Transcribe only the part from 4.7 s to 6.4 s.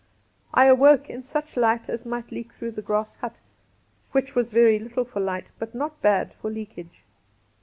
little for light, but not bad